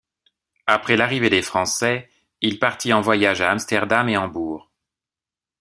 [0.65, 2.09] Après l'arrivée des Français,
[2.41, 4.71] il partit en voyage à Amsterdam et Hambourg.